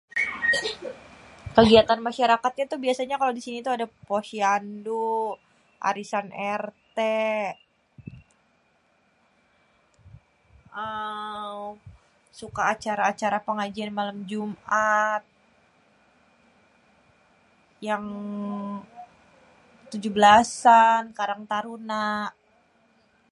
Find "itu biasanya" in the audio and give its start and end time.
2.65-3.15